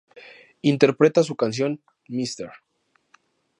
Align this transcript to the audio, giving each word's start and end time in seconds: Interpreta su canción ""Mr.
Interpreta 0.63 1.21
su 1.21 1.35
canción 1.35 1.79
""Mr. 2.09 2.51